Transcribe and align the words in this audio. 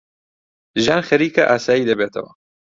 ژیان 0.83 1.01
خەریکە 1.07 1.43
ئاسایی 1.47 1.87
دەبێتەوە. 1.89 2.31